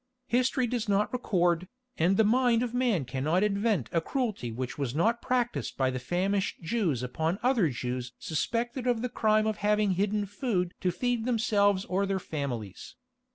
History 0.25 0.65
does 0.65 0.89
not 0.89 1.13
record, 1.13 1.67
and 1.95 2.17
the 2.17 2.23
mind 2.23 2.63
of 2.63 2.73
man 2.73 3.05
cannot 3.05 3.43
invent 3.43 3.87
a 3.91 4.01
cruelty 4.01 4.51
which 4.51 4.75
was 4.75 4.95
not 4.95 5.21
practised 5.21 5.77
by 5.77 5.91
the 5.91 5.99
famished 5.99 6.59
Jews 6.63 7.03
upon 7.03 7.37
other 7.43 7.69
Jews 7.69 8.11
suspected 8.17 8.87
of 8.87 9.03
the 9.03 9.09
crime 9.09 9.45
of 9.45 9.57
having 9.57 9.91
hidden 9.91 10.25
food 10.25 10.73
to 10.79 10.89
feed 10.91 11.25
themselves 11.25 11.85
or 11.85 12.07
their 12.07 12.17
families. 12.17 12.95